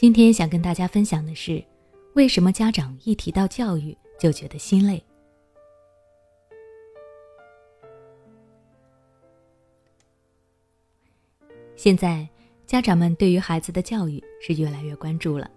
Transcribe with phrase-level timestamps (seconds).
[0.00, 1.62] 今天想跟大家分享的是，
[2.14, 5.04] 为什么家长一提到教育就觉得心累？
[11.76, 12.26] 现在，
[12.66, 15.50] 家长们对于孩子的教育是越来越关注了。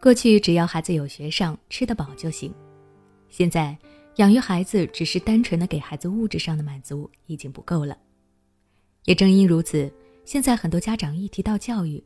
[0.00, 2.50] 过去只要孩子有学上，吃得饱就行。
[3.28, 3.76] 现在，
[4.16, 7.98] 养育孩子只是单纯的给孩子物质上的满足已经不够了。
[9.04, 9.92] 也正因如此，
[10.24, 12.02] 现在很多家长一提到教育，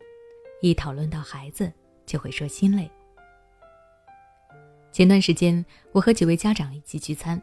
[0.62, 1.70] 一讨论到孩子，
[2.06, 2.88] 就会说心累。
[4.92, 7.40] 前段时间，我和几位家长一起聚餐，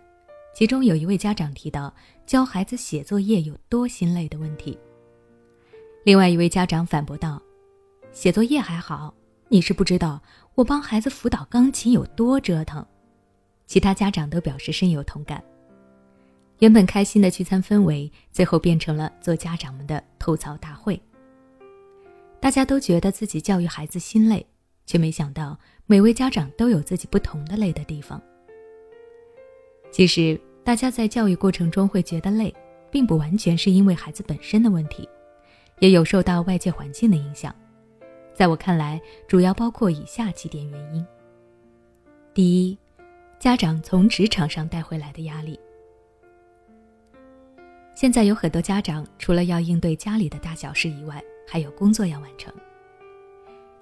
[0.53, 1.93] 其中有一位家长提到
[2.25, 4.79] 教孩子写作业有多心累的问题。
[6.05, 7.41] 另外一位家长反驳道
[8.13, 9.13] ：“写作业还好，
[9.49, 10.21] 你是不知道
[10.55, 12.85] 我帮孩子辅导钢琴有多折腾。”
[13.67, 15.43] 其他家长都表示深有同感。
[16.59, 20.99] 原本开心的聚餐氛围，最后变成了做家长们的吐槽大会。
[22.41, 24.45] 大家都觉得自己教育孩子心累，
[24.85, 28.21] 却没想到每位家长都有自己不同的累的地方。
[29.91, 32.53] 其实，大家在教育过程中会觉得累，
[32.89, 35.07] 并不完全是因为孩子本身的问题。
[35.79, 37.55] 也有受到外界环境的影响，
[38.33, 41.05] 在我看来，主要包括以下几点原因。
[42.33, 42.77] 第一，
[43.39, 45.57] 家长从职场上带回来的压力。
[47.95, 52.53] 现在有很多家长除了要应对家里的大小事以外，还有工作要完成。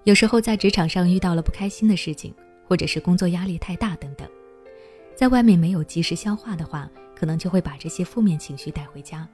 [0.06, 2.34] 有时候在职场上遇到了不开心的事情，
[2.66, 4.26] 或者是工作压力太大等等，
[5.16, 9.28] 在外面没有及时消化的话，可能就会把这些负面情绪带回家。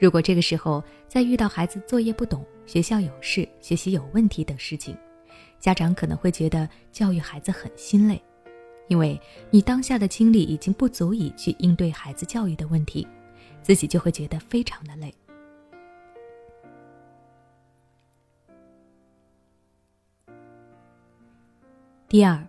[0.00, 4.96] 如果这个时候再遇到孩子作业不懂、学校有事、学习有问题等事情，
[5.60, 8.20] 家长可能会觉得教育孩子很心累，
[8.88, 13.06] 因为你当下的精力已经不足以去应对孩子教育的问题，
[13.62, 15.14] 自己就会觉得非常的累。
[22.08, 22.42] 第二，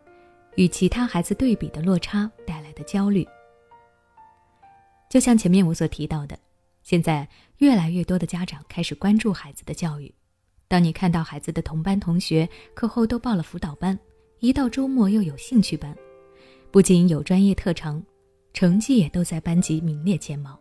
[0.56, 3.28] 与其他孩子对比的落差带来的焦虑，
[5.10, 6.40] 就像前面我所提到的。
[6.82, 7.28] 现在
[7.58, 10.10] 越来越多的家长开始关注孩子的教育。
[10.70, 14.00] 当你看到孩子的同班同学课后都报了辅导班，
[14.40, 15.94] 一到周末又有兴趣班，
[16.72, 18.02] 不仅有专业特长，
[18.54, 20.58] 成绩也都在班级名列前茅。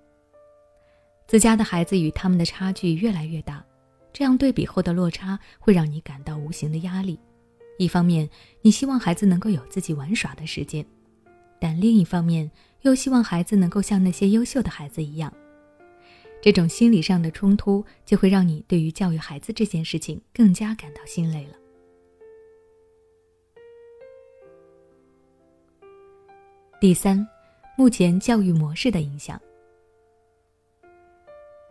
[1.29, 3.65] 自家的孩子与他们的差距越来越大，
[4.13, 7.17] 这样对比后的落差会让你感到无形的压力。
[7.79, 8.29] 一方面，
[8.61, 10.85] 你希望孩子能够有自己玩耍的时间，
[11.61, 12.51] 但另一方面
[12.83, 15.33] 又希望孩子能够像那些优秀的孩子一样。
[16.43, 21.55] 这种心理上的冲突，就会让你对于教育孩子这件事情更加感到心累了。
[26.81, 27.27] 第三，
[27.77, 29.41] 目前教育模式的影响。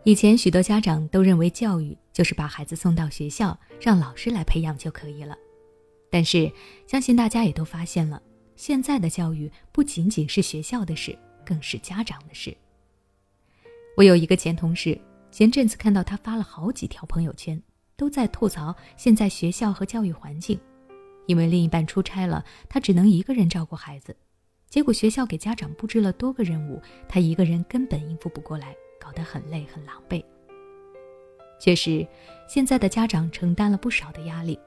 [0.04, 5.36] 以前许多家长都认为教育就是把孩子送到学校，让老师来培养就可以了。
[6.10, 6.50] 但是，
[6.86, 8.22] 相信大家也都发现了，
[8.56, 12.56] 现在的教育不仅仅是学校的事，更是家长的事。
[13.96, 14.98] 我有一个前同事，
[15.30, 17.60] 前阵子看到他发了好几条朋友圈，
[17.96, 20.58] 都在吐槽现在学校和教育环境。
[21.26, 24.16] 因为另一半出差了，他只能一个人照顾孩子，
[24.70, 30.24] 结果学校给家长布置了多个任务，他一个人根本应付不过来，搞得很累很狼狈。
[31.60, 32.06] 确实，
[32.48, 34.58] 现在的家长承担了不少的压力，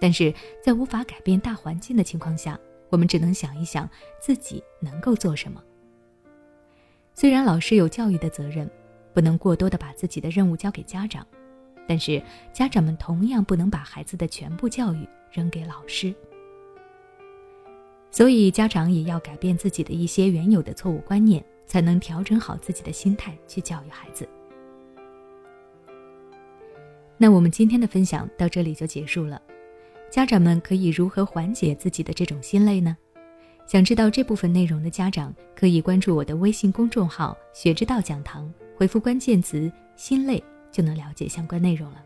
[0.00, 0.32] 但是
[0.62, 2.58] 在无法改变大环境的情况下，
[2.90, 3.88] 我们只能想一想
[4.20, 5.62] 自己能够做什么。
[7.14, 8.68] 虽然老师有教育的责任。
[9.14, 11.26] 不能过多的把自己的任务交给家长，
[11.88, 12.22] 但是
[12.52, 16.14] 家长们同样不能把孩子的全部教育扔给老师。
[18.12, 24.28] 所以家长也要改变自己的一些原有的错误观念，才能调整好自己的心态去教育孩子。
[27.16, 29.42] 那我们今天的分享到这里就结束了，
[30.10, 32.96] 家长们可以如何缓解自己的这种心累呢？
[33.66, 38.50] 想知道这部分内容的家长可以关注我的微信公众号“学之道讲堂”。
[38.74, 40.42] 回复关键词“心累”
[40.72, 42.02] 就能了解相关内容了。